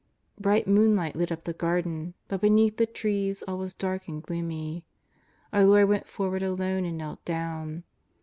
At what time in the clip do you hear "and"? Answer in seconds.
4.07-4.23, 6.85-6.97